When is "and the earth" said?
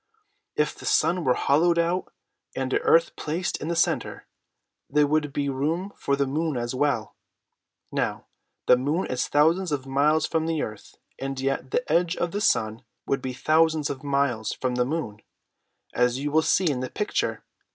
2.55-3.15